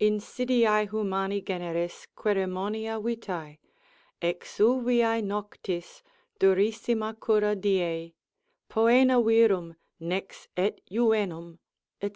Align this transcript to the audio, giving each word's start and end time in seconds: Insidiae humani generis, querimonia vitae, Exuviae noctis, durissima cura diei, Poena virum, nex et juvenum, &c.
Insidiae 0.00 0.88
humani 0.88 1.40
generis, 1.40 2.08
querimonia 2.16 3.00
vitae, 3.00 3.58
Exuviae 4.20 5.22
noctis, 5.22 6.02
durissima 6.40 7.14
cura 7.20 7.54
diei, 7.54 8.12
Poena 8.68 9.22
virum, 9.22 9.76
nex 10.00 10.48
et 10.56 10.80
juvenum, 10.90 11.60
&c. 12.02 12.06